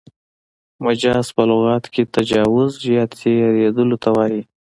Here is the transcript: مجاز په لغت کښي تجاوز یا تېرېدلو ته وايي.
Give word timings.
مجاز 0.85 1.27
په 1.35 1.43
لغت 1.49 1.83
کښي 1.93 2.03
تجاوز 2.15 2.71
یا 2.95 3.03
تېرېدلو 3.17 3.97
ته 4.03 4.09
وايي. 4.15 4.41